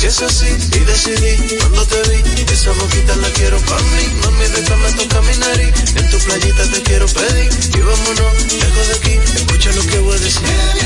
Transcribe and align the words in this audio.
Si 0.00 0.06
es 0.06 0.22
así, 0.22 0.46
y 0.46 0.78
decidí 0.78 1.58
cuando 1.58 1.84
te 1.84 2.00
vi, 2.08 2.22
esa 2.50 2.72
boquita 2.72 3.14
la 3.16 3.28
quiero 3.32 3.58
para 3.58 3.82
mí. 3.82 4.08
Mami, 4.24 4.46
déjame 4.46 4.92
tocar 4.92 5.22
mi 5.24 5.36
nariz, 5.36 5.74
en 5.94 6.10
tu 6.10 6.16
playita 6.20 6.62
te 6.72 6.82
quiero 6.84 7.04
pedir. 7.04 7.50
Y 7.74 7.80
vámonos, 7.80 8.32
lejos 8.50 8.88
de 8.88 8.94
aquí, 8.94 9.20
escucha 9.36 9.72
lo 9.72 9.82
que 9.82 9.98
voy 9.98 10.16
a 10.16 10.20
decir. 10.20 10.80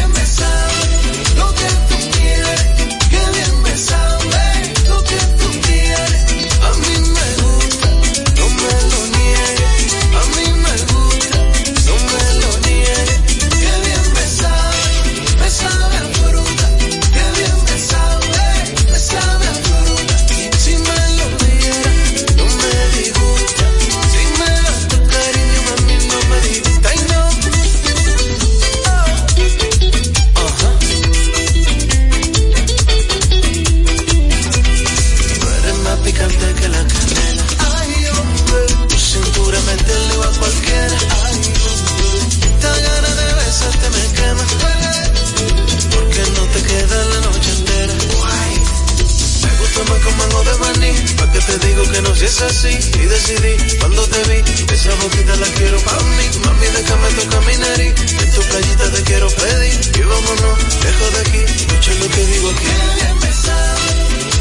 y 52.44 53.06
decidí 53.06 53.78
cuando 53.78 54.06
te 54.06 54.22
vi 54.24 54.44
esa 54.70 54.94
boquita 54.96 55.34
la 55.36 55.46
quiero 55.56 55.78
para 55.80 56.02
mí. 56.02 56.28
Mami 56.44 56.66
déjame 56.66 57.08
tocar 57.12 57.46
mi 57.46 57.56
nariz 57.56 57.94
en 58.20 58.30
tu 58.32 58.42
playita 58.42 58.90
te 58.92 59.02
quiero 59.04 59.28
pedir. 59.28 59.80
Y 59.96 60.00
vámonos 60.02 60.58
lejos 60.84 61.14
de 61.14 61.20
aquí 61.20 61.38
escucha 61.38 61.94
lo 61.94 62.08
que 62.10 62.26
digo 62.26 62.50
aquí. 62.50 62.66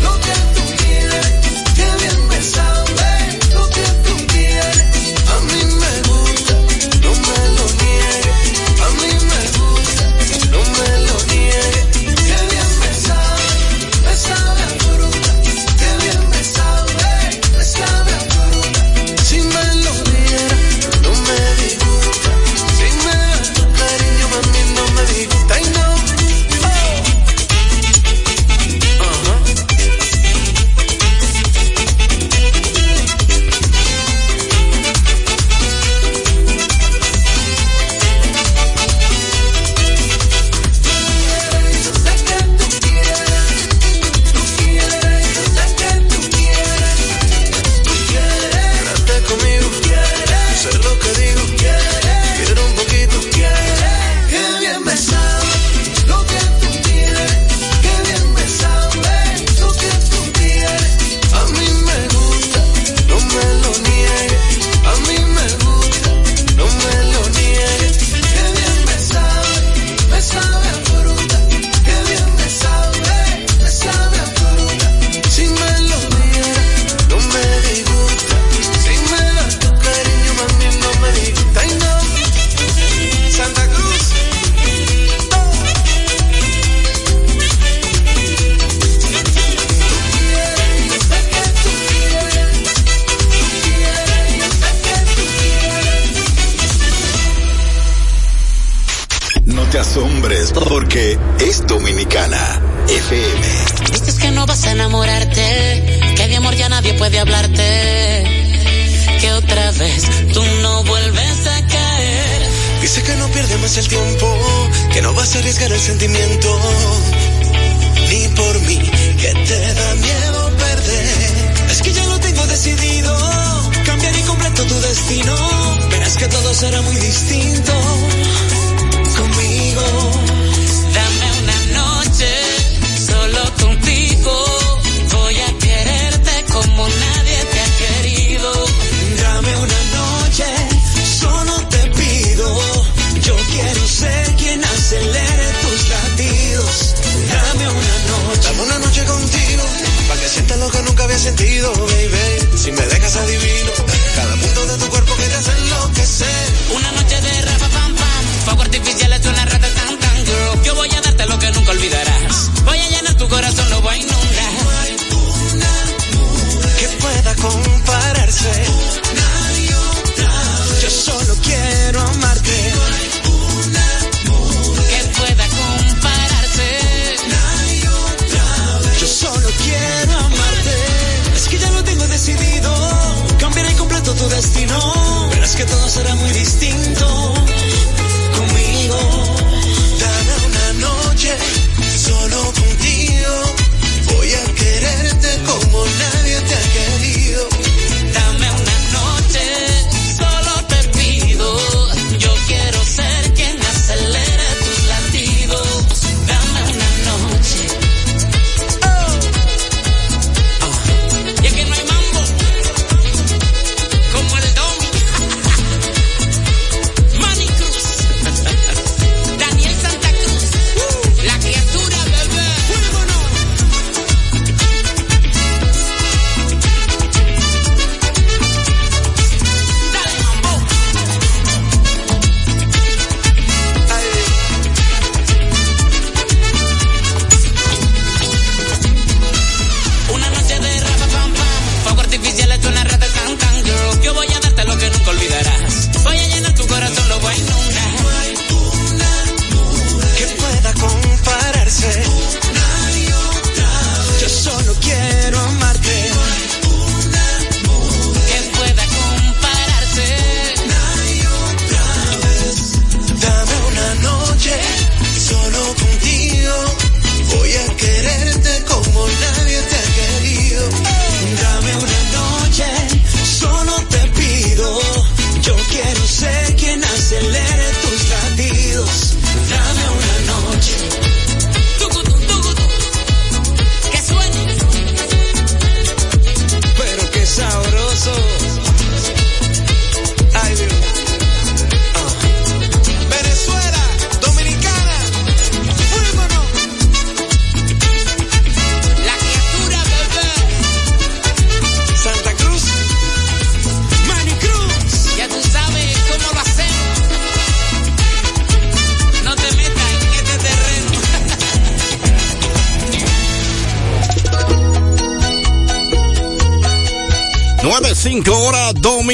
No 0.02 0.20
te 0.20 0.73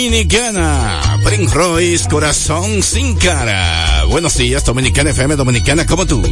Dominicana. 0.09 1.19
Prince 1.23 1.53
Royce, 1.53 2.09
corazón 2.09 2.81
sin 2.81 3.15
cara. 3.15 4.05
Buenos 4.05 4.35
días, 4.37 4.65
Dominicana 4.65 5.11
FM, 5.11 5.35
Dominicana 5.35 5.85
como 5.85 6.07
tú. 6.07 6.23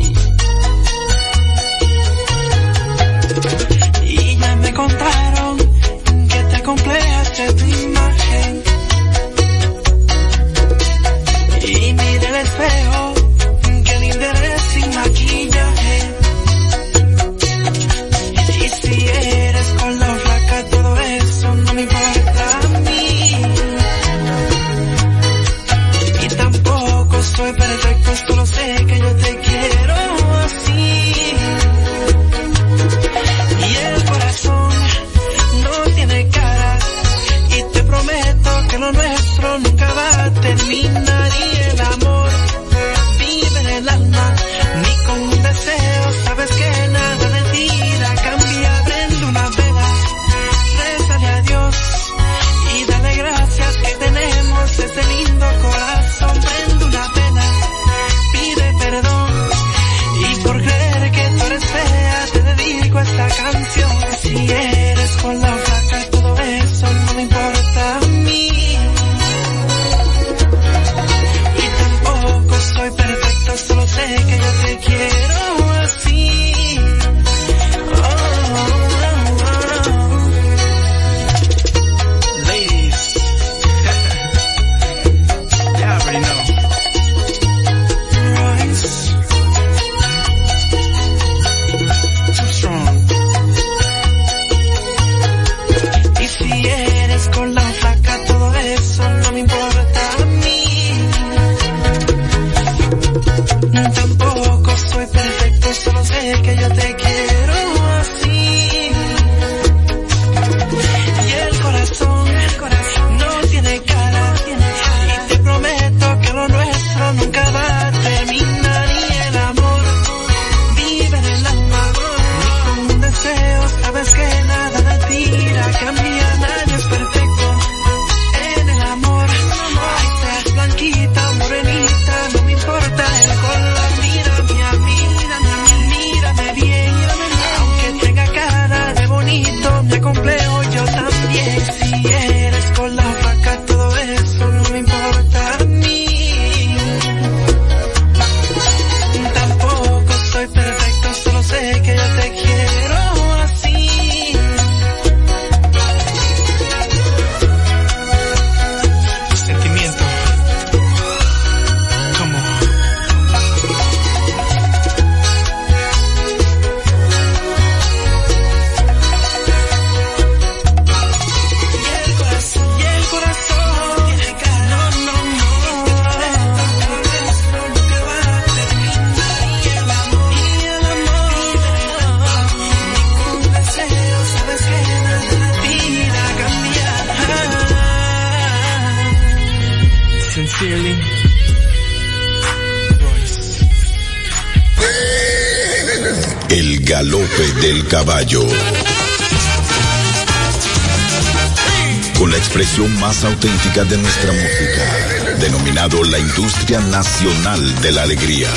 más 203.08 203.24
auténtica 203.24 203.86
de 203.86 203.98
nuestra 203.98 204.34
música, 204.34 205.38
denominado 205.40 206.04
la 206.04 206.20
industria 206.20 206.82
nacional 206.82 207.82
de 207.82 207.94
la 207.94 208.02
alegría. 208.02 208.50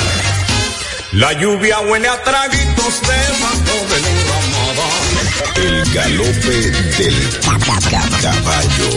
La 1.13 1.31
lluvia 1.31 1.79
huele 1.79 2.09
a 2.09 2.21
traguitos 2.21 3.01
de 3.01 3.15
de 5.61 5.67
El 5.67 5.93
galope 5.93 6.69
del 6.97 7.39
caballo. 8.21 8.89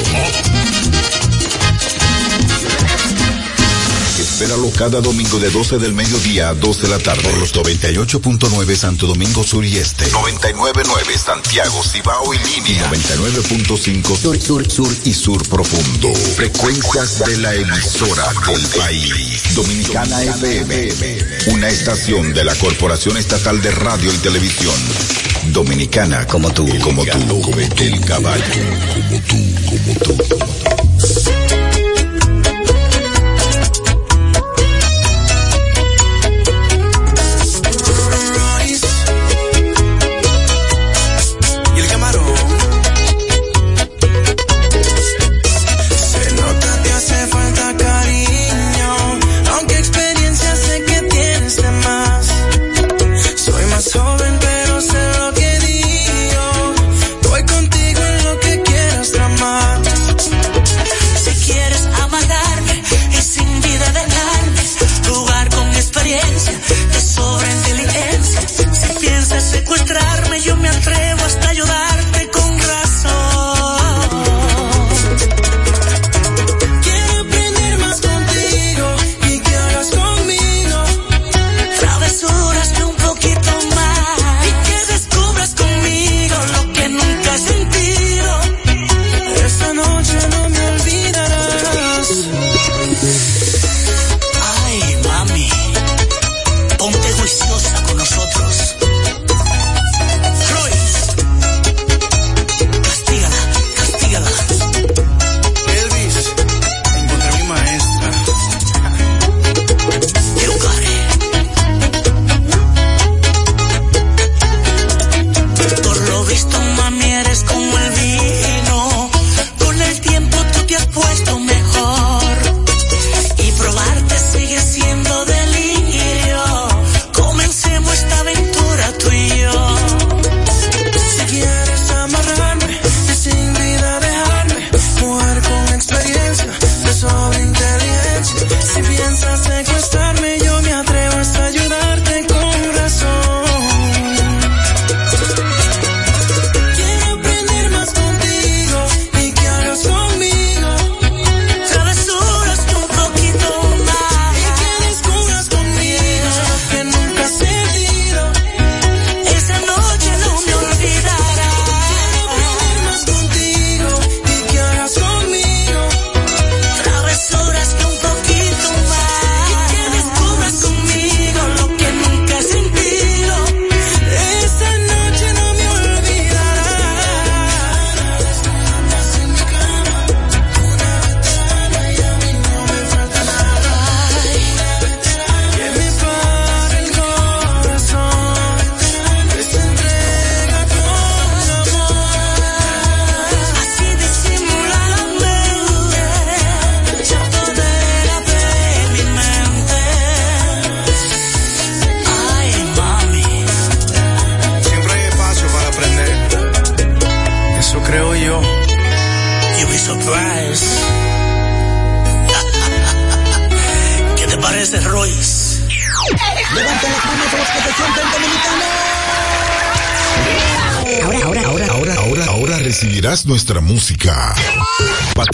Espéralo 4.35 4.69
cada 4.77 5.01
domingo 5.01 5.39
de 5.39 5.49
12 5.49 5.79
del 5.79 5.93
mediodía 5.93 6.49
a 6.49 6.55
2 6.55 6.83
de 6.83 6.89
la 6.89 6.99
tarde. 6.99 7.23
Por 7.23 7.39
los 7.39 7.55
98.9 7.55 8.75
Santo 8.75 9.07
Domingo 9.07 9.45
Sur 9.45 9.65
y 9.65 9.77
Este. 9.77 10.11
99.9 10.11 11.17
Santiago, 11.17 11.81
Cibao 11.85 12.35
y 12.35 12.39
Línea. 12.39 12.91
99.5 12.91 14.17
sur, 14.17 14.37
sur, 14.37 14.69
Sur 14.69 14.93
y 15.05 15.15
Sur 15.15 15.49
Profundo. 15.49 16.13
Frecuencias 16.35 17.25
de 17.25 17.37
la 17.37 17.55
emisora 17.55 18.27
del 18.49 18.67
país. 18.77 19.55
Dominicana 19.55 20.25
FM. 20.25 20.91
Una 21.53 21.69
estación 21.69 22.35
de 22.35 22.43
la 22.43 22.57
Corporación 22.57 23.17
Estatal 23.17 23.63
de 23.63 23.71
Radio 23.71 24.13
y 24.13 24.17
Televisión. 24.17 24.75
Dominicana 25.53 26.27
como 26.27 26.53
tú, 26.53 26.67
como 26.83 27.05
tú, 27.05 27.41
como 27.41 27.69
tú, 27.69 27.85
el 27.85 28.01
caballo, 28.01 28.43
como 28.95 29.21
tú, 29.21 29.37
como 29.69 30.25
tú. 30.25 30.64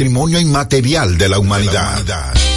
Patrimonio 0.01 0.41
inmaterial 0.41 1.19
de 1.19 1.29
la 1.29 1.39
humanidad. 1.39 1.99
Wow, 2.07 2.50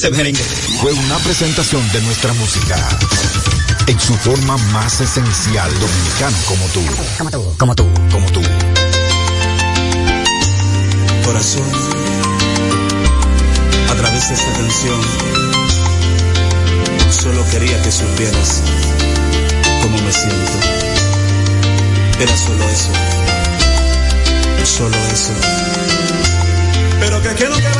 ese 0.00 0.10
merengue. 0.12 0.42
Fue 0.80 0.92
una 0.94 1.18
presentación 1.18 1.82
de 1.92 2.00
nuestra 2.00 2.32
música 2.32 2.76
en 3.86 4.00
su 4.00 4.14
forma 4.14 4.56
más 4.72 4.98
esencial, 4.98 5.70
dominicano 5.78 6.36
como 6.46 6.64
tú. 6.68 6.82
Como 7.18 7.30
tú, 7.30 7.54
como 7.58 7.74
tú. 7.74 7.86
Como 8.10 8.26
tú. 8.32 8.40
Corazón, 11.26 11.66
a 13.90 13.94
través 13.94 14.28
de 14.28 14.34
esta 14.34 14.52
canción, 14.54 15.00
solo 17.10 17.44
quería 17.50 17.82
que 17.82 17.92
supieras 17.92 18.62
cómo 19.82 19.98
me 19.98 20.12
siento. 20.12 20.52
Era 22.20 22.36
solo 22.38 22.64
eso. 22.70 22.90
Solo 24.64 24.96
eso. 25.12 25.32
Pero 27.00 27.22
que 27.22 27.44
lo 27.48 27.56
que 27.56 27.79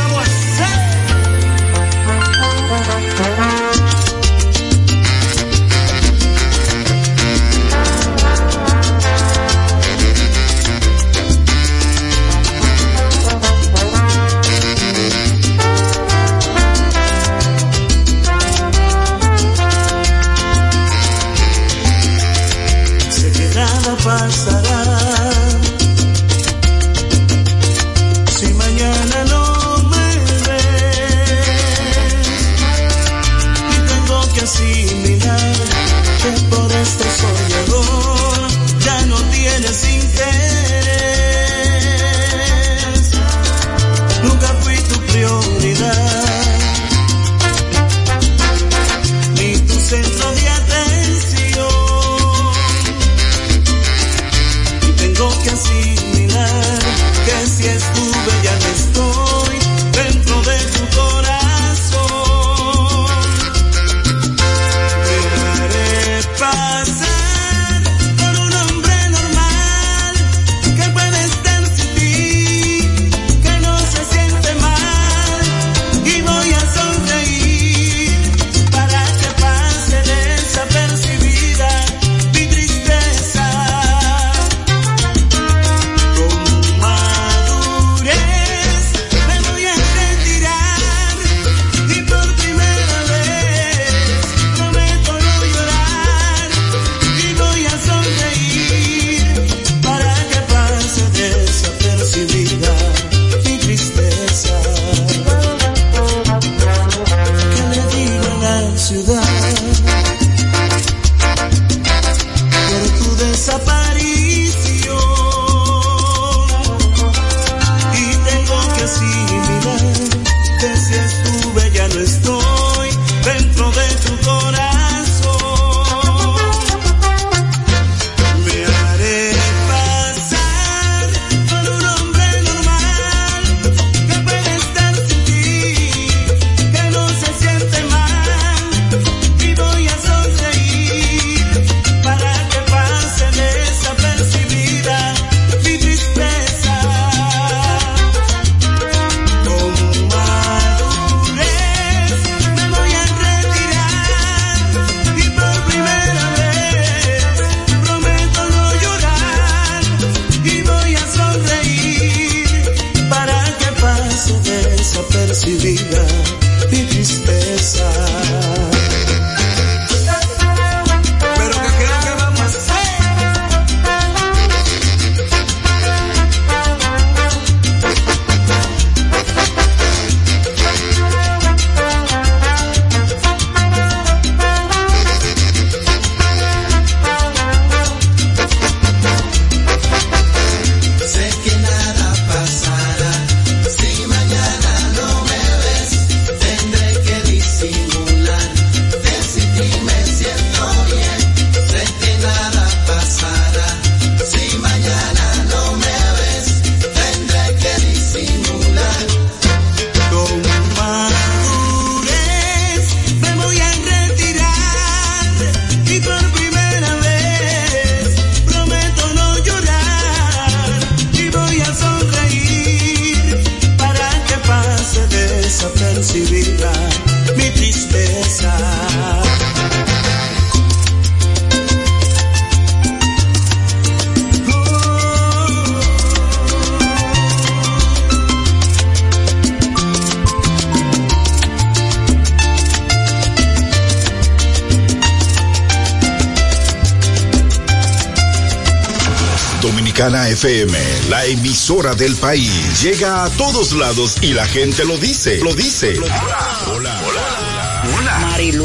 del 252.00 252.16
país. 252.16 252.82
Llega 252.82 253.24
a 253.24 253.30
todos 253.30 253.72
lados 253.72 254.16
y 254.22 254.32
la 254.32 254.46
gente 254.46 254.86
lo 254.86 254.96
dice, 254.96 255.38
lo 255.40 255.54
dice. 255.54 255.98
Hola, 255.98 256.58
hola, 256.72 257.02
hola. 257.06 257.82
hola. 257.98 258.18
Marilu 258.20 258.64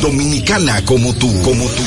Dominicana 0.00 0.84
como 0.84 1.14
tú, 1.14 1.42
como 1.42 1.64
tú, 1.66 1.82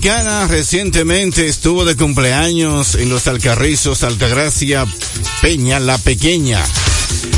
dominicana. 0.00 0.46
Recientemente 0.46 1.46
estuvo 1.46 1.84
de 1.84 1.94
cumpleaños 1.94 2.94
en 2.94 3.10
los 3.10 3.26
Alcarrizos, 3.26 4.02
Altagracia 4.02 4.86
Peña, 5.42 5.78
la 5.78 5.98
pequeña. 5.98 6.64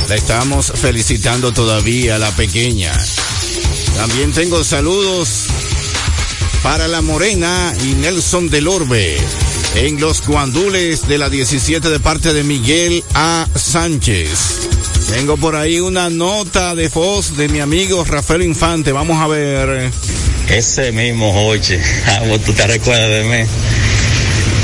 La 0.08 0.14
estamos 0.14 0.72
felicitando 0.74 1.52
todavía, 1.52 2.18
la 2.18 2.30
pequeña. 2.32 2.92
También 3.96 4.32
tengo 4.32 4.62
saludos 4.62 5.46
para 6.62 6.88
la 6.88 7.02
Morena 7.02 7.74
y 7.84 7.94
Nelson 7.94 8.48
del 8.48 8.68
Orbe. 8.68 9.16
En 9.74 10.00
los 10.00 10.24
guandules 10.26 11.08
de 11.08 11.18
la 11.18 11.30
17 11.30 11.88
de 11.88 12.00
parte 12.00 12.32
de 12.32 12.44
Miguel 12.44 13.02
A. 13.14 13.46
Sánchez. 13.54 14.68
Tengo 15.12 15.36
por 15.36 15.56
ahí 15.56 15.80
una 15.80 16.10
nota 16.10 16.74
de 16.74 16.88
voz 16.88 17.36
de 17.36 17.48
mi 17.48 17.60
amigo 17.60 18.04
Rafael 18.04 18.42
Infante. 18.42 18.92
Vamos 18.92 19.20
a 19.20 19.26
ver. 19.26 19.90
Ese 20.52 20.92
mismo 20.92 21.32
Joche, 21.32 21.80
ah, 22.06 22.20
tú 22.44 22.52
te 22.52 22.66
recuerdas 22.66 23.08
de 23.08 23.24
mí. 23.24 23.50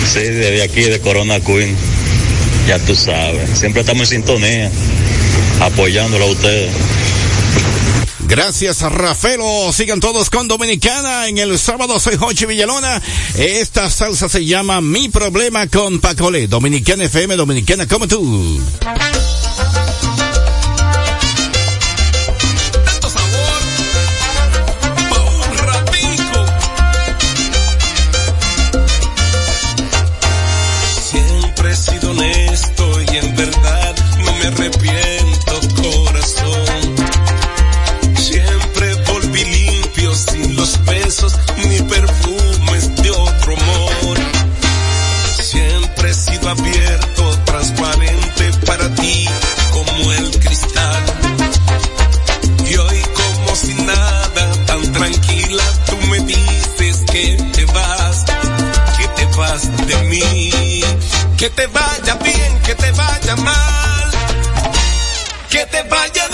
Sí, 0.07 0.21
desde 0.21 0.63
aquí, 0.63 0.83
de 0.83 1.01
Corona 1.01 1.41
Queen. 1.41 1.75
Ya 2.67 2.79
tú 2.79 2.95
sabes. 2.95 3.59
Siempre 3.59 3.81
estamos 3.81 4.13
en 4.13 4.19
sintonía, 4.19 4.71
apoyándolo 5.61 6.27
a 6.27 6.31
ustedes. 6.31 6.71
Gracias, 8.29 8.83
Rafaelo. 8.83 9.73
Sigan 9.73 10.01
todos 10.01 10.29
con 10.29 10.49
Dominicana. 10.49 11.29
En 11.29 11.39
el 11.39 11.59
sábado 11.59 11.99
soy 11.99 12.17
Jochi 12.17 12.45
Villalona. 12.45 13.01
Esta 13.37 13.89
salsa 13.89 14.29
se 14.29 14.45
llama 14.45 14.83
Mi 14.83 15.09
Problema 15.09 15.67
con 15.69 15.99
Pacolé. 15.99 16.47
Dominicana 16.47 17.05
FM, 17.05 17.37
Dominicana 17.37 17.89
como 17.89 18.07
tú. 18.07 18.61
Que 61.39 61.49
te 61.51 61.69
vaya 61.69 62.15
bien, 62.17 62.61
que 62.63 62.75
te 62.75 62.91
vaya 62.91 63.37
mal. 63.37 64.11
Que 65.49 65.65
te 65.67 65.83
vaya 65.85 66.28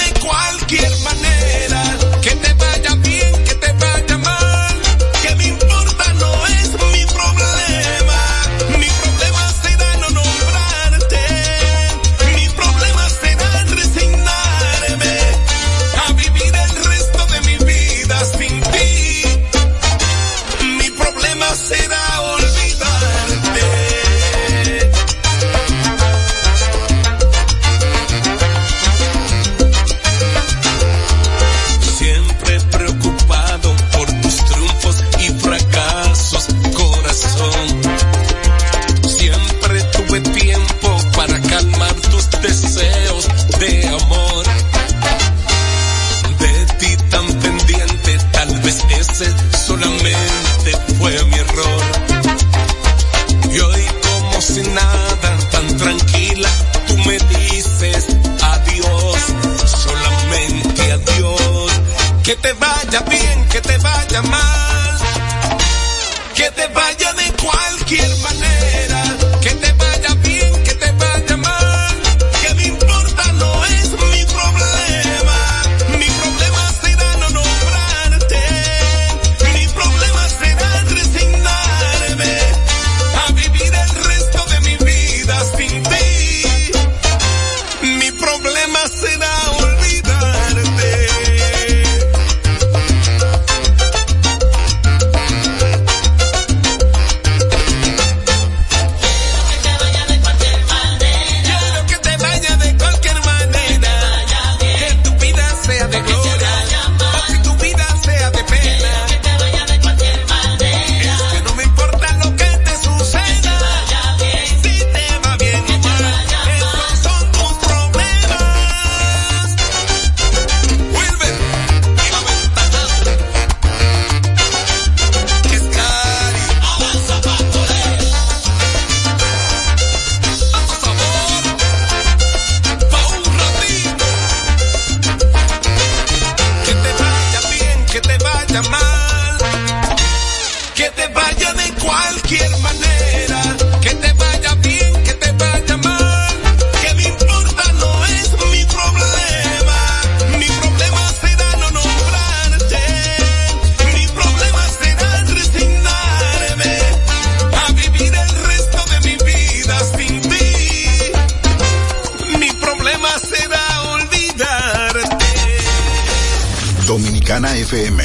Dominicana 167.25 167.57
FM. 167.57 168.05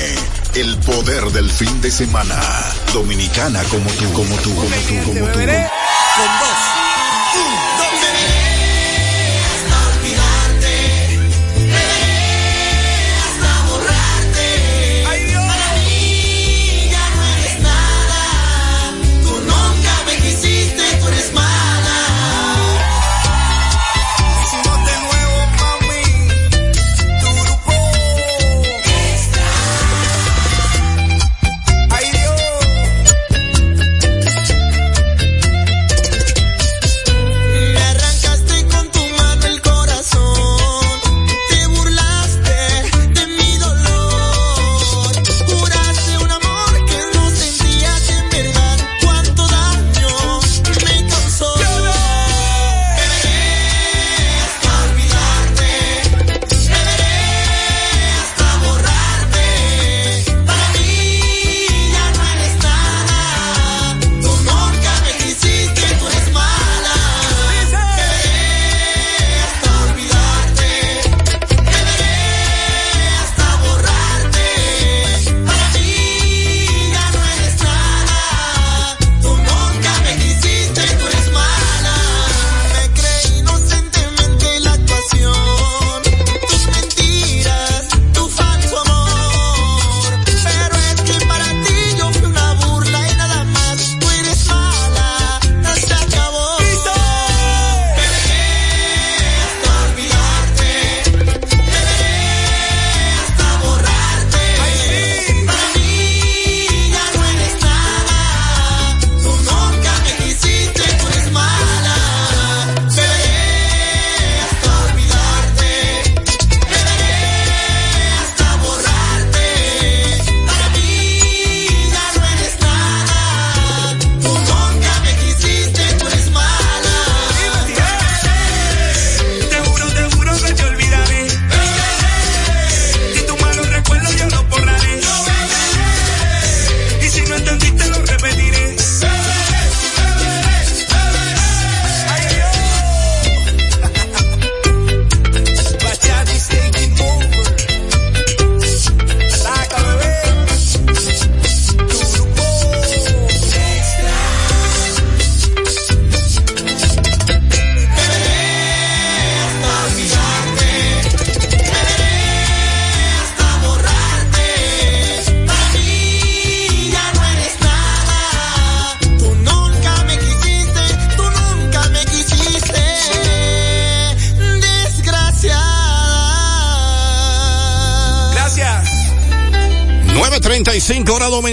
El 0.55 0.77
poder 0.77 1.25
del 1.33 1.51
fin 1.51 1.81
de 1.81 1.91
semana. 1.91 2.39
Dominicana 2.93 3.61
como 3.65 3.89
tú, 3.91 4.13
como 4.13 4.35
tú, 4.37 4.55
como 4.55 4.75
tú, 4.87 5.03
como 5.03 5.25
tú. 5.27 5.39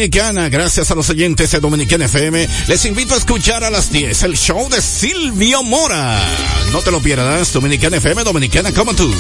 Dominicana, 0.07 0.49
gracias 0.49 0.89
a 0.93 0.95
los 0.95 1.11
oyentes 1.11 1.51
de 1.51 1.59
Dominicana 1.59 2.05
FM, 2.05 2.49
les 2.69 2.85
invito 2.85 3.15
a 3.15 3.17
escuchar 3.17 3.65
a 3.65 3.71
las 3.71 3.91
10 3.91 4.23
el 4.23 4.37
show 4.37 4.69
de 4.69 4.81
Silvio 4.81 5.65
Mora. 5.65 6.23
No 6.71 6.81
te 6.81 6.93
lo 6.93 7.03
pierdas, 7.03 7.53
Dominicana 7.53 7.97
FM, 7.97 8.23
Dominicana 8.23 8.73
como 8.73 8.95
tú. 8.95 9.13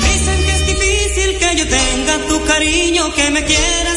Dicen 0.00 0.44
que 0.44 0.52
es 0.54 0.66
difícil 0.66 1.38
que 1.38 1.56
yo 1.56 1.68
tenga 1.68 2.26
tu 2.26 2.42
cariño, 2.46 3.14
que 3.14 3.30
me 3.32 3.44
quieras. 3.44 3.93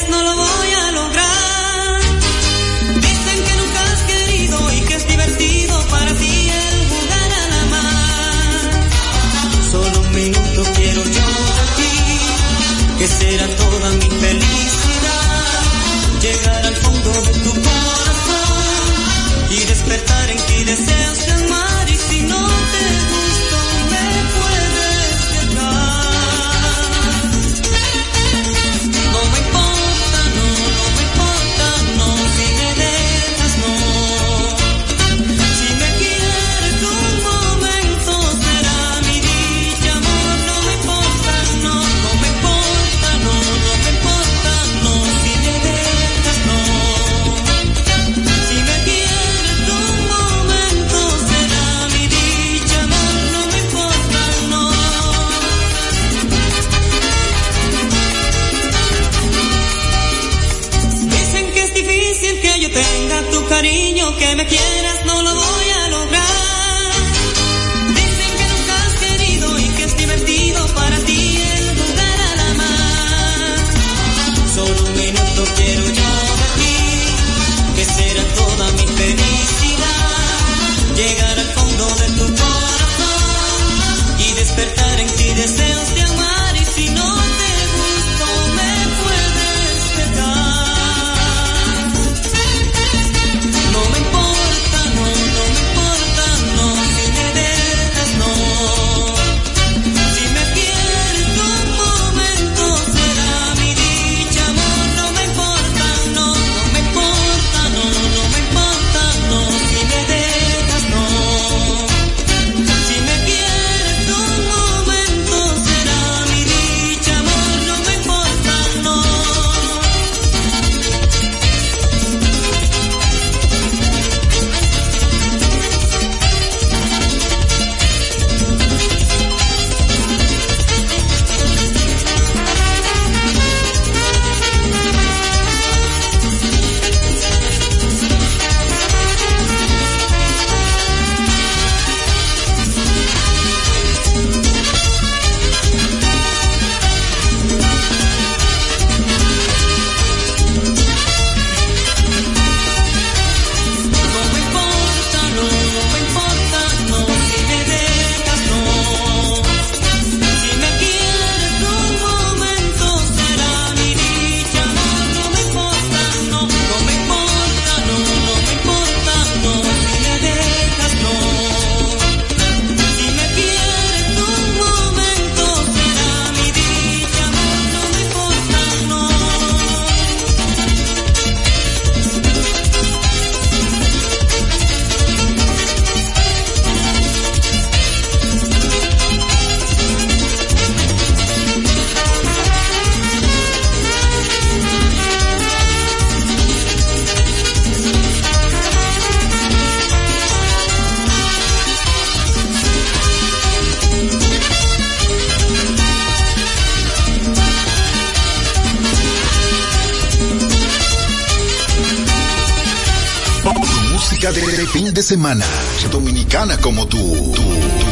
Dominicana 215.91 216.57
como 216.57 216.85
tú. 216.87 216.97
tú. 217.35 217.86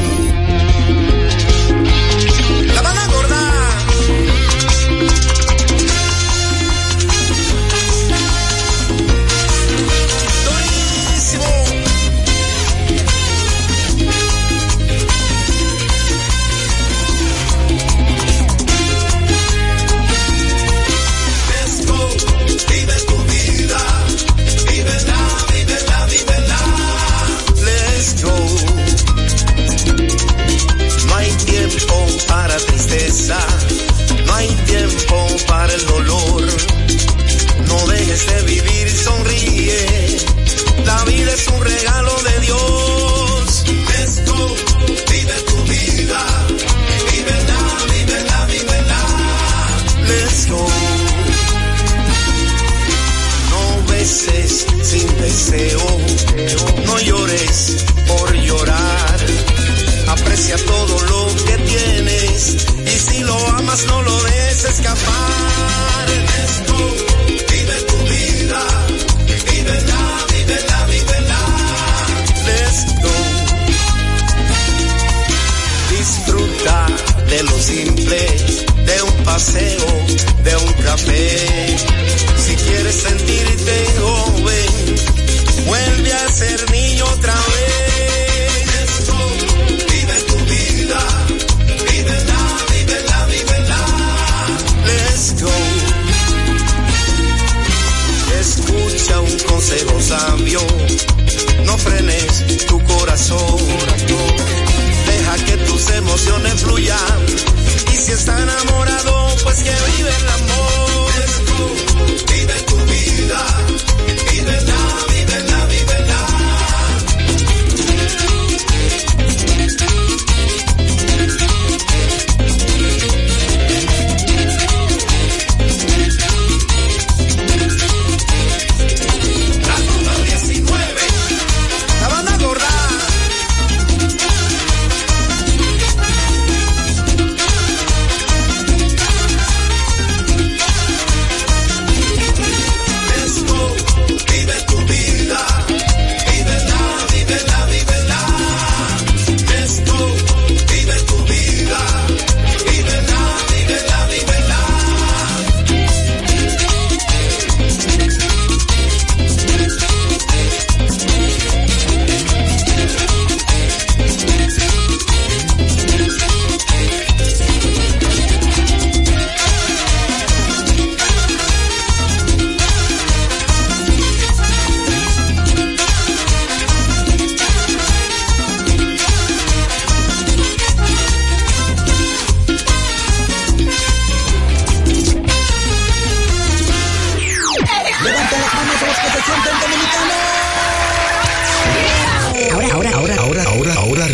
aprecias 60.46 60.66
todo 60.66 61.02
lo 61.02 61.36
que 61.46 61.58
tienes 61.58 62.56
y 62.86 62.90
si 62.90 63.24
lo 63.24 63.36
amas 63.48 63.86
no 63.88 64.02
lo 64.04 64.24
dejes 64.24 64.66
escapar. 64.66 65.25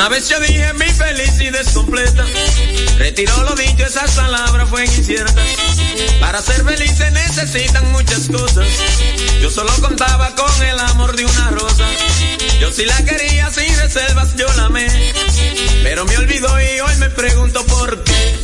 Una 0.00 0.08
vez 0.08 0.30
yo 0.30 0.40
dije 0.40 0.72
mi 0.72 0.86
felicidad 0.86 1.60
es 1.60 1.72
completa. 1.74 2.24
Retiró 2.96 3.42
lo 3.42 3.54
dicho, 3.54 3.84
esas 3.84 4.12
palabras 4.12 4.66
fueron 4.70 4.90
inciertas. 4.90 5.44
Para 6.18 6.40
ser 6.40 6.64
feliz 6.64 6.96
se 6.96 7.10
necesitan 7.10 7.92
muchas 7.92 8.28
cosas. 8.28 8.66
Yo 9.42 9.50
solo 9.50 9.70
contaba 9.82 10.34
con 10.34 10.62
el 10.62 10.78
amor 10.78 11.14
de 11.14 11.26
una 11.26 11.50
rosa. 11.50 11.84
Yo 12.58 12.72
sí 12.72 12.86
la 12.86 12.96
quería 13.04 13.50
sin 13.50 13.76
reservas, 13.76 14.34
yo 14.36 14.46
la 14.54 14.64
amé. 14.64 14.88
Pero 15.82 16.06
me 16.06 16.16
olvidó 16.16 16.48
y 16.58 16.80
hoy 16.80 16.96
me 16.96 17.10
pregunto 17.10 17.62
por 17.66 18.02
qué. 18.02 18.39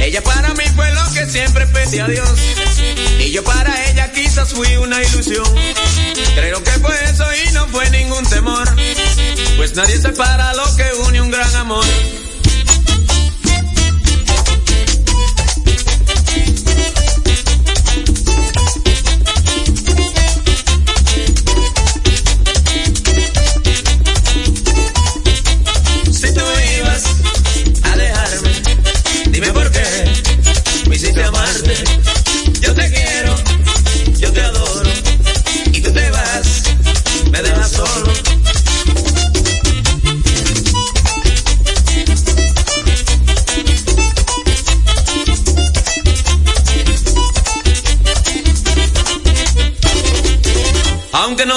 Ella 0.00 0.22
para 0.22 0.54
mí 0.54 0.64
fue 0.74 0.90
lo 0.92 1.12
que 1.12 1.26
siempre 1.26 1.66
pedí 1.66 1.98
a 1.98 2.06
Dios. 2.06 2.30
Y 3.18 3.30
yo 3.30 3.44
para 3.44 3.90
ella 3.90 4.10
quizás 4.12 4.52
fui 4.52 4.76
una 4.76 5.02
ilusión. 5.02 5.44
Creo 6.34 6.62
que 6.62 6.70
fue 6.72 7.04
eso 7.04 7.24
y 7.34 7.52
no 7.52 7.66
fue 7.68 7.88
ningún 7.90 8.24
temor. 8.24 8.68
Pues 9.56 9.74
nadie 9.74 9.98
separa 9.98 10.54
lo 10.54 10.76
que 10.76 10.84
une 11.06 11.20
un 11.20 11.30
gran 11.30 11.54
amor. 11.56 11.84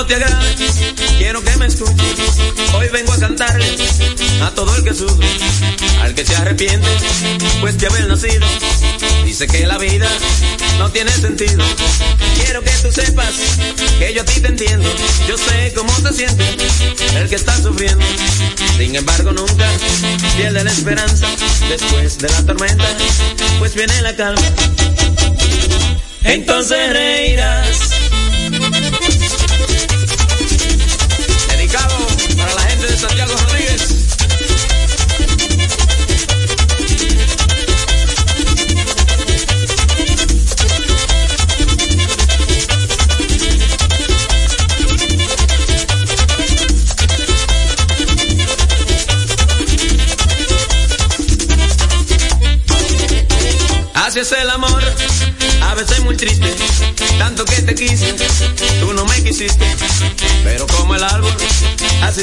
Te 0.05 0.15
agrade, 0.15 0.55
quiero 1.17 1.43
que 1.43 1.55
me 1.57 1.67
escuches. 1.67 2.19
Hoy 2.73 2.87
vengo 2.89 3.13
a 3.13 3.19
cantarle 3.19 3.65
a 4.41 4.49
todo 4.51 4.75
el 4.75 4.83
que 4.83 4.93
sufre, 4.93 5.27
al 6.01 6.15
que 6.15 6.25
se 6.25 6.35
arrepiente, 6.35 6.87
pues 7.59 7.77
de 7.77 7.87
haber 7.87 8.07
nacido. 8.07 8.45
Dice 9.25 9.47
que 9.47 9.65
la 9.67 9.77
vida 9.77 10.07
no 10.79 10.89
tiene 10.91 11.11
sentido. 11.11 11.63
Quiero 12.35 12.63
que 12.63 12.71
tú 12.81 12.91
sepas 12.91 13.33
que 13.99 14.13
yo 14.13 14.21
a 14.21 14.25
ti 14.25 14.39
te 14.39 14.47
entiendo. 14.47 14.89
Yo 15.27 15.37
sé 15.37 15.73
cómo 15.75 15.93
te 16.01 16.13
sientes, 16.13 16.55
el 17.15 17.29
que 17.29 17.35
está 17.35 17.55
sufriendo. 17.61 18.03
Sin 18.77 18.95
embargo, 18.95 19.31
nunca 19.31 19.67
pierde 20.35 20.63
la 20.63 20.71
esperanza. 20.71 21.27
Después 21.69 22.17
de 22.17 22.29
la 22.29 22.45
tormenta, 22.45 22.85
pues 23.59 23.75
viene 23.75 24.01
la 24.01 24.15
calma. 24.15 24.41
Entonces 26.23 26.89
reirás. 26.91 27.90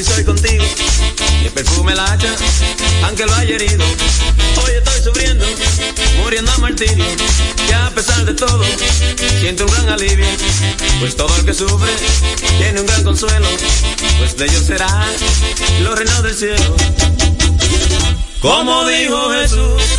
si 0.03 0.13
soy 0.13 0.23
contigo. 0.23 0.63
Y 1.41 1.45
el 1.45 1.51
perfume 1.51 1.93
la 1.93 2.05
hacha, 2.05 2.33
aunque 3.03 3.25
lo 3.25 3.31
vaya 3.31 3.55
herido. 3.55 3.83
Hoy 4.63 4.71
estoy 4.77 5.03
sufriendo, 5.03 5.45
muriendo 6.21 6.51
a 6.51 6.57
martirio. 6.59 7.05
Y 7.67 7.71
a 7.73 7.89
pesar 7.93 8.23
de 8.25 8.33
todo, 8.33 8.63
siento 9.41 9.65
un 9.65 9.71
gran 9.71 9.89
alivio. 9.89 10.25
Pues 10.99 11.15
todo 11.15 11.35
el 11.37 11.45
que 11.45 11.53
sufre 11.53 11.91
tiene 12.59 12.79
un 12.79 12.87
gran 12.87 13.03
consuelo. 13.03 13.47
Pues 14.19 14.37
de 14.37 14.45
ellos 14.45 14.63
será 14.65 15.05
los 15.81 15.97
reinos 15.97 16.23
del 16.23 16.35
cielo. 16.35 16.75
Como 18.39 18.85
dijo 18.87 19.31
Jesús. 19.31 19.98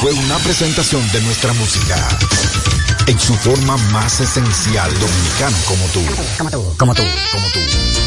Fue 0.00 0.12
una 0.12 0.38
presentación 0.38 1.00
de 1.12 1.20
nuestra 1.20 1.52
música. 1.52 2.08
En 3.06 3.18
su 3.18 3.32
forma 3.34 3.76
más 3.92 4.20
esencial, 4.20 4.90
dominicano 4.98 5.56
como 5.66 5.84
tú. 5.86 6.00
Como 6.36 6.50
tú. 6.50 6.74
Como 6.76 6.94
tú. 6.94 7.02
Como 7.32 7.48
tú. 7.50 7.97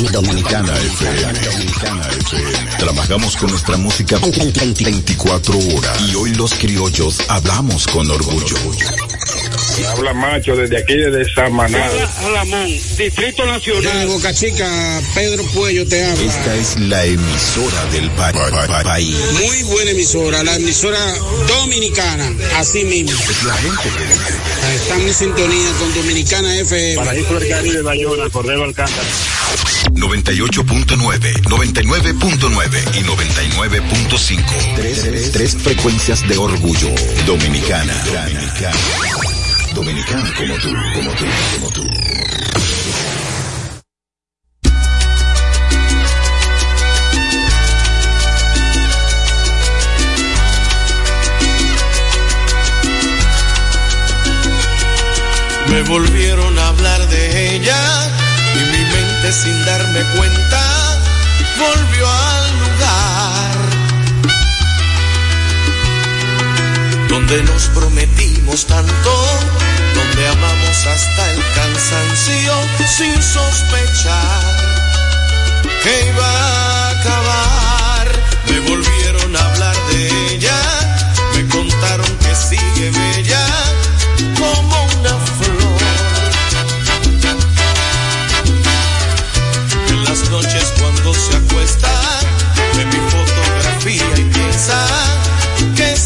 Dominicana 0.00 0.72
FM. 0.74 1.20
Dominicana 1.40 2.08
FM. 2.08 2.76
Trabajamos 2.78 3.36
con 3.36 3.50
nuestra 3.50 3.76
música 3.76 4.18
24 4.18 5.54
horas. 5.58 6.00
Y 6.08 6.14
hoy 6.14 6.34
los 6.34 6.54
criollos 6.54 7.18
hablamos 7.28 7.86
con 7.88 8.10
orgullo. 8.10 8.56
Habla 9.90 10.14
macho 10.14 10.56
desde 10.56 10.78
aquí, 10.78 10.94
desde 10.94 11.30
Samaná. 11.34 11.86
Alamón, 12.24 12.68
Distrito 12.96 13.44
Nacional. 13.44 13.98
De 14.00 14.06
Boca 14.06 14.32
Chica, 14.32 15.00
Pedro 15.14 15.44
Puello 15.52 15.86
te 15.86 16.06
habla. 16.06 16.24
Esta 16.24 16.54
es 16.54 16.78
la 16.80 17.04
emisora 17.04 17.84
del 17.92 18.10
pa- 18.12 18.32
pa- 18.32 18.66
pa- 18.66 18.82
país. 18.84 19.14
Muy 19.32 19.62
buena 19.64 19.90
emisora, 19.90 20.42
la 20.42 20.56
emisora 20.56 20.98
dominicana, 21.48 22.32
así 22.56 22.84
mismo. 22.84 23.12
Es 23.30 23.44
la 23.44 23.54
gente 23.54 23.82
que. 23.82 24.74
Estamos 24.74 25.04
en 25.06 25.14
sintonía 25.14 25.70
con 25.78 25.92
Dominicana 25.94 26.56
FM. 26.60 26.96
Paraíso 26.96 27.34
del 27.38 27.48
Caribe, 27.48 27.82
Bayona, 27.82 28.30
Cordero 28.30 28.64
Alcántara. 28.64 29.02
98.9, 29.94 31.42
99.9 31.44 32.96
y 32.96 33.02
99.5. 33.04 34.74
Tres, 34.76 35.32
tres 35.32 35.56
frecuencias 35.56 36.26
de 36.28 36.36
orgullo. 36.36 36.88
Dominicana. 37.26 37.94
Dominicana. 38.04 38.76
Dominicana 39.74 40.34
como 40.34 40.54
tú, 40.56 40.68
como 40.94 41.10
tú, 41.12 41.24
como 41.54 41.70
tú. 41.70 41.82
Me 55.72 55.82
volvieron 55.84 56.51
sin 59.30 59.64
darme 59.64 60.02
cuenta 60.16 60.98
volvió 61.56 62.10
al 62.10 62.58
lugar 62.58 63.52
donde 67.08 67.42
nos 67.44 67.66
prometimos 67.68 68.66
tanto, 68.66 69.26
donde 69.94 70.26
amamos 70.26 70.86
hasta 70.86 71.30
el 71.30 71.42
cansancio 71.54 72.52
sin 72.96 73.22
sospechar 73.22 74.42
que 75.84 76.06
iba 76.08 76.26
a 76.26 76.90
acabar. 76.90 78.08
Me 78.48 78.60
volvieron 78.60 79.36
a 79.36 79.44
hablar 79.46 79.76
de 79.90 80.34
ella, 80.34 80.58
me 81.34 81.46
contaron 81.46 82.18
que 82.18 82.34
sigue 82.34 82.90
bella 82.90 83.51
se 91.14 91.36
acuesta, 91.36 91.88
ve 92.76 92.86
mi 92.86 93.10
fotografía 93.10 94.04
y 94.16 94.24
piensa 94.24 94.86
que 95.76 95.92
he 95.92 95.96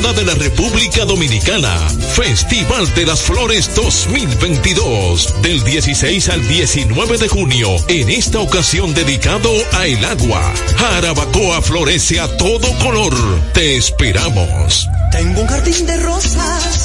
de 0.00 0.24
la 0.24 0.34
República 0.34 1.04
Dominicana. 1.04 1.76
Festival 2.14 2.92
de 2.94 3.04
las 3.04 3.20
Flores 3.20 3.70
2022, 3.74 5.42
del 5.42 5.62
16 5.62 6.28
al 6.30 6.48
19 6.48 7.18
de 7.18 7.28
junio, 7.28 7.68
en 7.86 8.08
esta 8.08 8.40
ocasión 8.40 8.94
dedicado 8.94 9.50
a 9.72 9.86
el 9.86 10.02
agua. 10.04 10.54
Jarabacoa 10.78 11.60
florece 11.60 12.18
a 12.18 12.34
todo 12.38 12.66
color. 12.78 13.14
Te 13.52 13.76
esperamos. 13.76 14.88
Tengo 15.12 15.42
un 15.42 15.46
jardín 15.46 15.86
de 15.86 15.96
rosas 15.98 16.79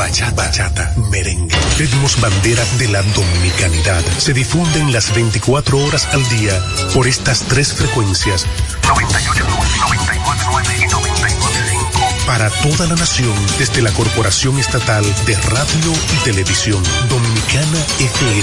bachata, 0.00 0.32
bachata, 0.32 0.94
merengue. 1.10 1.54
Ritmos 1.76 2.18
bandera 2.22 2.64
de 2.78 2.88
la 2.88 3.02
dominicanidad 3.02 4.02
se 4.16 4.32
difunden 4.32 4.94
las 4.94 5.14
24 5.14 5.76
horas 5.76 6.08
al 6.12 6.26
día 6.30 6.58
por 6.94 7.06
estas 7.06 7.40
tres 7.40 7.74
frecuencias. 7.74 8.46
98, 8.88 9.44
99 9.80 10.78
y 10.78 10.84
99.5. 10.84 12.26
Para 12.26 12.48
toda 12.48 12.86
la 12.86 12.94
nación, 12.94 13.34
desde 13.58 13.82
la 13.82 13.92
Corporación 13.92 14.58
Estatal 14.58 15.04
de 15.26 15.36
Radio 15.36 15.92
y 16.14 16.24
Televisión 16.24 16.82
Dominicana 17.10 17.78
FM. 17.98 18.42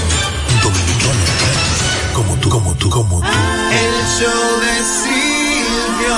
Dominicana 0.61 1.25
como 2.13 2.35
tú, 2.35 2.49
como 2.49 2.75
tú, 2.75 2.89
como 2.89 3.19
tú. 3.19 3.27
El 3.27 4.05
show 4.19 4.59
de 4.61 4.75
Silvio. 6.05 6.17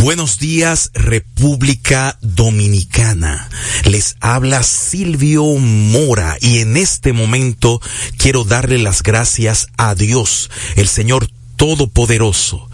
Buenos 0.00 0.38
días, 0.38 0.90
República 0.94 2.16
Dominicana. 2.22 3.50
Les 3.84 4.16
habla 4.20 4.62
Silvio 4.62 5.44
Mora 5.44 6.38
y 6.40 6.60
en 6.60 6.78
este 6.78 7.12
momento 7.12 7.82
quiero 8.16 8.44
darle 8.44 8.78
las 8.78 9.02
gracias 9.02 9.68
a 9.76 9.94
Dios, 9.94 10.50
el 10.76 10.88
Señor 10.88 11.28
Todopoderoso, 11.56 12.70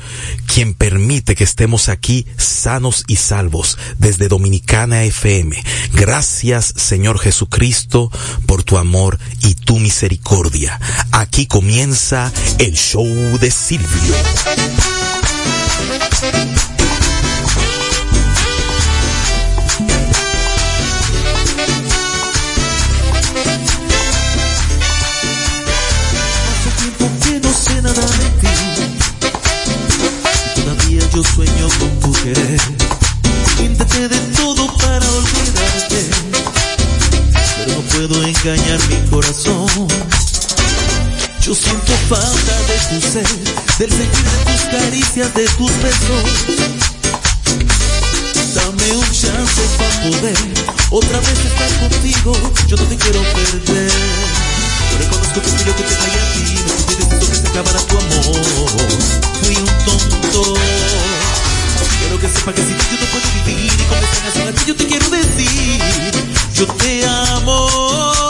quien 0.47 0.74
permite 0.74 1.35
que 1.35 1.43
estemos 1.43 1.89
aquí 1.89 2.27
sanos 2.37 3.03
y 3.09 3.16
salvos 3.16 3.77
desde 3.99 4.29
Dominicana 4.29 5.03
FM. 5.03 5.61
Gracias, 5.95 6.74
Señor 6.77 7.18
Jesucristo, 7.18 8.12
por 8.47 8.62
tu 8.62 8.79
amor 8.79 9.18
y 9.43 9.55
tu 9.55 9.81
misericordia. 9.81 10.79
Aquí 11.11 11.47
comienza 11.47 12.33
el 12.61 12.74
show 12.74 13.05
de 13.41 13.51
Silvio. 13.51 14.14
Yo 31.16 31.24
sueño 31.24 31.68
con 31.78 32.00
tu 32.00 32.12
querer. 32.12 32.60
Intenté 33.58 34.06
de 34.06 34.18
todo 34.36 34.66
para 34.76 35.06
olvidarte. 35.10 36.10
Pero 37.56 37.72
no 37.72 37.80
puedo 37.88 38.22
engañar 38.22 38.78
mi 38.90 39.08
corazón. 39.08 39.88
Yo 41.40 41.54
siento 41.54 41.92
falta 42.10 42.54
de 42.68 42.76
tu 42.90 43.00
ser, 43.00 43.26
del 43.78 43.90
sentir 43.90 44.24
de 44.24 44.52
tus 44.52 44.62
caricias, 44.70 45.34
de 45.34 45.48
tus 45.56 45.72
besos. 45.80 46.24
Dame 48.54 48.96
un 48.98 49.10
chance 49.10 49.62
para 49.78 50.02
poder 50.02 50.36
otra 50.90 51.18
vez 51.20 51.38
estar 51.46 51.88
contigo. 51.88 52.32
Yo 52.66 52.76
no 52.76 52.82
te 52.82 52.96
quiero 52.96 53.22
perder. 53.32 54.45
Reconozco 54.99 55.40
fui 55.40 55.64
yo 55.64 55.76
que 55.76 55.82
te 55.82 55.94
fallé 55.94 56.20
a 56.20 56.32
ti. 56.32 56.44
Me 56.64 56.94
sentí 56.97 57.26
que 57.26 57.34
se 57.34 57.47
acabara 57.49 57.80
tu 57.80 57.99
amor. 57.99 58.42
Fui 59.42 59.57
un 59.57 59.66
tonto. 59.84 60.55
Quiero 61.99 62.18
que 62.20 62.28
sepa 62.28 62.53
que 62.53 62.62
sin 62.62 62.76
ti 62.78 62.84
yo 62.92 62.97
no 63.01 63.07
puedo 63.12 63.28
vivir. 63.44 63.72
Y 63.72 63.84
con 63.84 63.99
esta 63.99 64.22
canción 64.22 64.49
a 64.49 64.53
ti 64.53 64.62
yo 64.66 64.76
te 64.76 64.86
quiero 64.86 65.09
decir. 65.11 65.82
Yo 66.55 66.66
te 66.66 67.07
amo. 67.07 68.26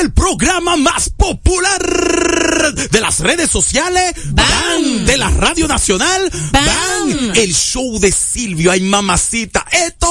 El 0.00 0.12
programa 0.12 0.76
más 0.76 1.08
popular 1.10 2.74
de 2.74 3.00
las 3.00 3.20
redes 3.20 3.50
sociales, 3.50 4.14
¡Bam! 4.26 5.06
de 5.06 5.16
la 5.16 5.30
Radio 5.30 5.66
Nacional, 5.66 6.30
¡Bam! 6.52 7.32
el 7.34 7.54
show 7.54 7.98
de 7.98 8.12
Silvio, 8.12 8.70
ay 8.70 8.80
mamacita, 8.80 9.64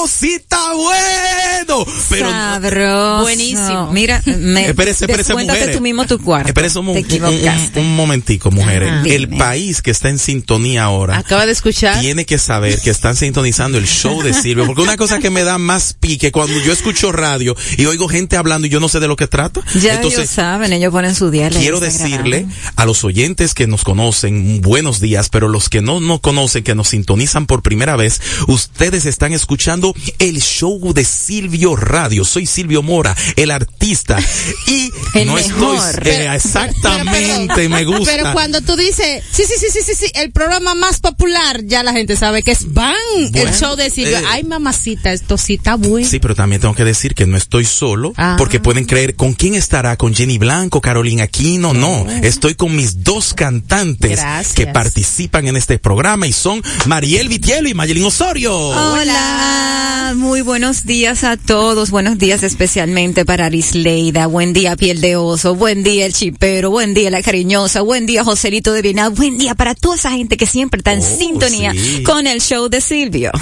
esto 0.04 0.08
sí 0.08 0.34
está 0.34 0.72
bueno, 0.74 1.86
pero 2.08 2.30
Sabroso. 2.30 3.22
Buenísimo. 3.22 3.90
Mira, 3.92 4.22
me, 4.26 4.68
Espérese, 4.68 5.04
espérese, 5.06 5.34
mujeres. 5.34 5.76
tú 5.76 5.80
mismo 5.82 6.06
tu 6.06 6.18
cuarto. 6.18 6.48
Espérese 6.48 6.78
un, 6.78 6.86
Te 6.86 6.92
un- 6.92 6.98
equivocaste. 6.98 7.80
un- 7.80 7.86
un 7.86 7.96
momentico, 7.96 8.50
mujeres. 8.50 8.90
Ajá. 8.90 9.02
el 9.06 9.26
Dime. 9.26 9.38
país 9.38 9.82
que 9.82 9.90
está 9.90 10.08
en 10.08 10.18
sintonía 10.18 10.84
ahora 10.84 11.18
Acaba 11.18 11.46
de 11.46 11.52
escuchar. 11.52 12.00
tiene 12.00 12.24
que 12.26 12.38
saber 12.38 12.80
que 12.80 12.90
están 12.90 13.16
sintonizando 13.16 13.78
el 13.78 13.86
show 13.86 14.22
de 14.22 14.32
Silvio, 14.34 14.66
porque 14.66 14.82
una 14.82 14.96
cosa 14.96 15.18
que 15.18 15.30
me 15.30 15.44
da 15.44 15.58
más 15.58 15.94
pique 15.94 16.30
cuando 16.32 16.58
yo 16.60 16.72
escucho 16.72 17.12
radio 17.12 17.56
y 17.76 17.86
oigo 17.86 18.08
gente 18.08 18.36
hablando 18.36 18.66
y 18.66 18.70
yo 18.70 18.80
no 18.80 18.88
sé 18.88 19.00
de 19.00 19.08
lo 19.08 19.16
que 19.16 19.26
trata. 19.26 19.60
Ya 19.74 19.94
ellos 19.94 20.06
Entonces, 20.14 20.30
saben, 20.30 20.72
ellos 20.72 20.92
ponen 20.92 21.14
su 21.14 21.30
día. 21.30 21.48
quiero 21.50 21.80
decirle 21.80 22.46
a 22.76 22.84
los 22.84 23.04
oyentes 23.04 23.54
que 23.54 23.66
nos 23.66 23.84
conocen, 23.84 24.60
buenos 24.60 25.00
días, 25.00 25.28
pero 25.28 25.48
los 25.48 25.68
que 25.68 25.80
no 25.82 26.00
nos 26.00 26.20
conocen, 26.20 26.62
que 26.64 26.74
nos 26.74 26.88
sintonizan 26.88 27.46
por 27.46 27.62
primera 27.62 27.96
vez, 27.96 28.20
ustedes 28.46 29.06
están 29.06 29.32
escuchando 29.32 29.85
el 30.18 30.40
show 30.40 30.92
de 30.92 31.04
Silvio 31.04 31.76
Radio. 31.76 32.24
Soy 32.24 32.46
Silvio 32.46 32.82
Mora, 32.82 33.16
el 33.36 33.50
artista, 33.50 34.18
y 34.66 34.90
El 35.14 35.26
no 35.26 35.34
mejor. 35.34 35.76
estoy 35.76 36.10
eh, 36.12 36.34
exactamente, 36.34 37.68
me 37.68 37.84
gusta. 37.84 38.10
Pero 38.16 38.32
cuando 38.32 38.60
tú 38.62 38.76
dices, 38.76 39.22
sí, 39.30 39.44
sí, 39.44 39.54
sí, 39.58 39.66
sí, 39.70 39.80
sí, 39.84 39.92
sí, 39.94 40.10
el 40.14 40.30
programa 40.32 40.74
más 40.74 41.00
popular, 41.00 41.62
ya 41.64 41.82
la 41.82 41.92
gente 41.92 42.16
sabe 42.16 42.42
que 42.42 42.52
es 42.52 42.72
Van, 42.72 42.94
Bueno, 43.30 43.48
el 43.50 43.54
show 43.54 43.76
de 43.76 43.90
Silvio. 43.90 44.18
eh, 44.18 44.22
Ay, 44.28 44.44
mamacita, 44.44 45.12
esto 45.12 45.36
sí 45.38 45.54
está 45.54 45.76
bueno. 45.76 46.06
Sí, 46.08 46.18
pero 46.18 46.34
también 46.34 46.60
tengo 46.60 46.74
que 46.74 46.84
decir 46.84 47.14
que 47.14 47.26
no 47.26 47.36
estoy 47.36 47.64
solo, 47.64 48.12
Ah. 48.16 48.36
porque 48.38 48.60
pueden 48.60 48.84
creer, 48.84 49.14
¿con 49.16 49.34
quién 49.34 49.54
estará? 49.54 49.96
¿Con 49.96 50.14
Jenny 50.14 50.38
Blanco, 50.38 50.80
Carolina 50.80 51.24
Aquino? 51.24 51.74
No, 51.74 52.06
estoy 52.22 52.54
con 52.54 52.74
mis 52.76 53.02
dos 53.04 53.34
cantantes 53.34 54.20
Gracias. 54.20 54.54
que 54.54 54.66
participan 54.66 55.46
en 55.48 55.56
este 55.56 55.78
programa 55.78 56.26
y 56.26 56.32
son 56.32 56.62
Mariel 56.86 57.28
Vitielo 57.28 57.68
y 57.68 57.74
Mayelin 57.74 58.04
Osorio. 58.04 58.54
Hola, 58.56 59.75
muy 60.14 60.40
buenos 60.40 60.84
días 60.84 61.24
a 61.24 61.36
todos. 61.36 61.90
Buenos 61.90 62.18
días 62.18 62.42
especialmente 62.42 63.24
para 63.24 63.46
Arisleida. 63.46 64.26
Buen 64.26 64.52
día, 64.52 64.76
piel 64.76 65.00
de 65.00 65.16
oso. 65.16 65.54
Buen 65.54 65.82
día, 65.82 66.06
el 66.06 66.12
chipero. 66.12 66.70
Buen 66.70 66.94
día, 66.94 67.10
la 67.10 67.22
cariñosa. 67.22 67.82
Buen 67.82 68.06
día, 68.06 68.24
Joselito 68.24 68.72
de 68.72 68.82
Viena. 68.82 69.08
Buen 69.08 69.38
día 69.38 69.54
para 69.54 69.74
toda 69.74 69.96
esa 69.96 70.10
gente 70.10 70.36
que 70.36 70.46
siempre 70.46 70.78
está 70.78 70.92
en 70.92 71.02
sintonía 71.02 71.72
sí. 71.72 72.02
con 72.02 72.26
el 72.26 72.40
show 72.40 72.68
de 72.68 72.80
Silvio. 72.80 73.32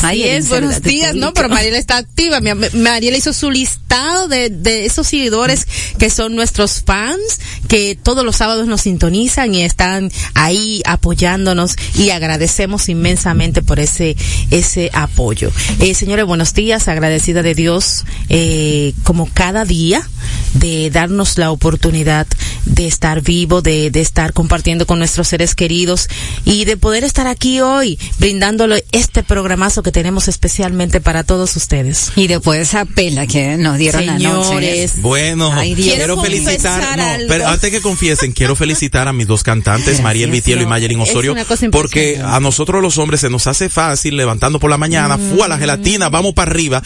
Así 0.00 0.24
es, 0.24 0.48
buenos 0.48 0.82
días, 0.82 1.14
¿no? 1.14 1.32
Pero 1.32 1.48
Mariela 1.48 1.78
está 1.78 1.96
activa. 1.96 2.40
Mariela 2.40 3.16
hizo 3.16 3.32
su 3.32 3.50
listado 3.50 4.28
de, 4.28 4.50
de 4.50 4.84
esos 4.84 5.06
seguidores 5.06 5.66
que 5.98 6.10
son 6.10 6.34
nuestros 6.34 6.82
fans, 6.84 7.40
que 7.68 7.98
todos 8.00 8.24
los 8.24 8.36
sábados 8.36 8.66
nos 8.66 8.82
sintonizan 8.82 9.54
y 9.54 9.62
están 9.62 10.10
ahí 10.34 10.82
apoyándonos 10.86 11.76
y 11.94 12.10
agradecemos 12.10 12.88
inmensamente 12.88 13.62
por 13.62 13.80
ese, 13.80 14.16
ese 14.50 14.90
apoyo. 14.92 15.50
Eh, 15.80 15.94
señores, 15.94 16.24
buenos 16.24 16.54
días, 16.54 16.88
agradecida 16.88 17.42
de 17.42 17.54
Dios, 17.54 18.04
eh, 18.28 18.92
como 19.02 19.28
cada 19.32 19.64
día, 19.64 20.06
de 20.54 20.90
darnos 20.90 21.36
la 21.38 21.50
oportunidad 21.50 22.26
de 22.64 22.86
estar 22.86 23.20
vivo, 23.22 23.62
de, 23.62 23.90
de 23.90 24.00
estar 24.00 24.32
compartiendo 24.32 24.86
con 24.86 24.98
nuestros 24.98 25.28
seres 25.28 25.54
queridos 25.54 26.08
y 26.44 26.64
de 26.64 26.76
poder 26.76 27.04
estar 27.04 27.26
aquí 27.26 27.60
hoy 27.60 27.98
brindándole 28.18 28.84
este 28.90 29.22
programazo 29.22 29.82
que 29.82 29.92
tenemos 29.92 30.28
especialmente 30.28 31.00
para 31.00 31.24
todos 31.24 31.54
ustedes. 31.56 32.10
Y 32.16 32.26
después 32.26 32.60
esa 32.60 32.84
pela 32.86 33.26
que 33.26 33.56
nos 33.56 33.78
dieron 33.78 34.08
anoche. 34.08 34.48
Señores, 34.48 35.02
Bueno, 35.02 35.52
Ay, 35.52 35.74
Dios. 35.74 35.94
quiero 35.96 36.20
felicitar, 36.20 36.96
no, 36.98 37.04
pero 37.28 37.46
antes 37.48 37.70
que 37.70 37.80
confiesen, 37.80 38.32
quiero 38.32 38.56
felicitar 38.56 39.06
a 39.08 39.12
mis 39.12 39.26
dos 39.26 39.42
cantantes, 39.42 40.00
Mariel 40.00 40.30
Vitielo 40.30 40.62
y 40.62 40.66
No, 40.66 40.74
es 40.76 41.10
Osorio, 41.10 41.34
porque 41.70 42.20
a 42.24 42.40
nosotros 42.40 42.82
los 42.82 42.98
hombres 42.98 43.20
se 43.20 43.30
nos 43.30 43.46
hace 43.46 43.68
fácil 43.68 44.16
levantando 44.16 44.58
por 44.58 44.70
la 44.70 44.78
mañana, 44.78 45.16
Mm. 45.16 45.30
fue 45.36 45.44
a 45.44 45.48
la 45.48 45.55
gelatina, 45.58 46.08
vamos 46.08 46.34
para 46.34 46.50
arriba, 46.50 46.82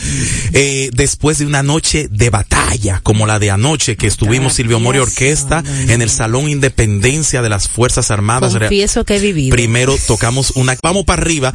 eh, 0.52 0.90
después 0.92 1.38
de 1.38 1.46
una 1.46 1.62
noche 1.62 2.08
de 2.10 2.30
batalla, 2.30 3.00
como 3.02 3.26
la 3.26 3.38
de 3.38 3.50
anoche 3.50 3.96
que 3.96 4.06
estuvimos 4.06 4.54
Silvio 4.54 4.80
Mori 4.80 4.98
Orquesta 4.98 5.62
en 5.88 6.02
el 6.02 6.10
Salón 6.10 6.48
Independencia 6.48 7.42
de 7.42 7.48
las 7.48 7.68
Fuerzas 7.68 8.10
Armadas. 8.10 8.54
confieso 8.54 9.04
que 9.04 9.16
he 9.16 9.20
vivido. 9.20 9.54
Primero 9.54 9.96
tocamos 10.06 10.52
una, 10.54 10.76
vamos 10.82 11.04
para 11.04 11.22
arriba, 11.22 11.52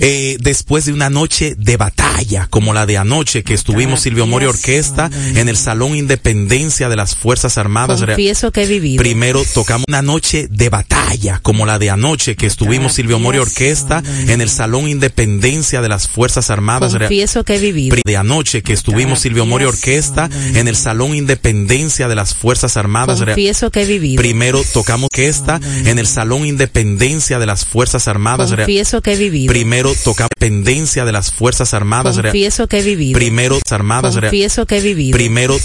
eh, 0.00 0.36
después 0.40 0.86
de 0.86 0.92
una 0.92 1.10
noche 1.10 1.54
de 1.56 1.76
batalla, 1.76 2.46
como 2.48 2.72
la 2.72 2.86
de 2.86 2.98
anoche 2.98 3.42
que 3.42 3.54
estuvimos 3.54 4.00
Silvio 4.00 4.26
Mori 4.26 4.46
Orquesta 4.46 5.10
en 5.34 5.48
el 5.48 5.56
Salón 5.56 5.96
Independencia 5.96 6.88
de 6.88 6.96
las 6.96 7.14
Fuerzas 7.16 7.58
Armadas. 7.58 8.00
confieso 8.00 8.52
que 8.52 8.62
he 8.62 8.66
vivido. 8.66 9.02
Primero 9.02 9.42
tocamos 9.54 9.84
una 9.88 10.02
noche 10.02 10.48
de 10.50 10.68
batalla, 10.68 11.40
como 11.42 11.66
la 11.66 11.78
de 11.78 11.90
anoche 11.90 12.36
que 12.36 12.46
estuvimos 12.46 12.94
Silvio 12.94 13.18
Mori 13.18 13.38
Orquesta 13.38 14.02
en 14.28 14.40
el 14.40 14.48
Salón 14.48 14.88
Independencia 14.88 15.80
de 15.80 15.88
las 15.88 16.08
Fuerzas 16.08 16.49
Armadas. 16.50 16.94
confieso 16.96 17.44
que 17.44 17.56
he 17.56 17.58
vivido. 17.58 17.96
De 18.04 18.16
anoche 18.16 18.62
que 18.62 18.72
estuvimos 18.72 19.20
Silvio 19.20 19.46
Mori 19.46 19.64
Orquesta 19.64 20.28
en 20.54 20.68
el 20.68 20.76
Salón 20.76 21.14
Independencia 21.14 22.08
de 22.08 22.14
las 22.14 22.34
Fuerzas 22.34 22.76
Armadas. 22.76 23.22
confieso 23.22 23.70
que 23.70 23.82
he 23.82 23.86
vivido. 23.86 24.20
Primero 24.20 24.62
tocamos 24.72 25.08
orquesta 25.12 25.60
en 25.84 25.98
el 25.98 26.06
Salón 26.06 26.46
Independencia 26.46 27.38
de 27.38 27.46
las 27.46 27.64
Fuerzas 27.64 28.08
Armadas. 28.08 28.52
confieso 28.54 29.00
que 29.00 29.12
he 29.14 29.16
vivido. 29.16 29.52
Primero 29.52 29.92
tocamos 30.04 30.30
Independencia 30.40 31.04
de 31.04 31.12
las 31.12 31.32
Fuerzas 31.32 31.74
Armadas. 31.74 32.16
confieso 32.16 32.66
que 32.66 32.78
he 32.78 32.82
vivido. 32.82 33.18
Primero 33.18 33.58
Armadas. 33.70 34.16
confieso 34.16 34.66
que 34.66 34.78
he 34.78 34.80
vivido. 34.80 35.16
Primero 35.16 35.56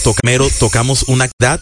tocamos 0.60 1.04
una 1.08 1.26
actividad 1.26 1.60